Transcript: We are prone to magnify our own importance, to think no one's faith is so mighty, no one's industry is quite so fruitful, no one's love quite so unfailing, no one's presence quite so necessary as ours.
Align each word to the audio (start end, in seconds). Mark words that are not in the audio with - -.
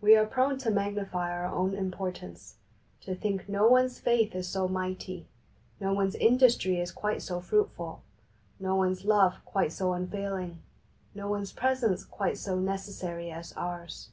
We 0.00 0.14
are 0.14 0.24
prone 0.26 0.58
to 0.58 0.70
magnify 0.70 1.28
our 1.32 1.46
own 1.48 1.74
importance, 1.74 2.54
to 3.00 3.16
think 3.16 3.48
no 3.48 3.66
one's 3.66 3.98
faith 3.98 4.32
is 4.36 4.46
so 4.46 4.68
mighty, 4.68 5.26
no 5.80 5.92
one's 5.92 6.14
industry 6.14 6.78
is 6.78 6.92
quite 6.92 7.20
so 7.20 7.40
fruitful, 7.40 8.02
no 8.60 8.76
one's 8.76 9.04
love 9.04 9.44
quite 9.44 9.72
so 9.72 9.92
unfailing, 9.92 10.60
no 11.16 11.28
one's 11.28 11.50
presence 11.50 12.04
quite 12.04 12.38
so 12.38 12.56
necessary 12.60 13.32
as 13.32 13.52
ours. 13.56 14.10